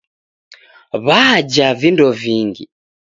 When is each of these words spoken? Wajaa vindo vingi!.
Wajaa 1.05 1.73
vindo 1.81 2.07
vingi!. 2.21 2.65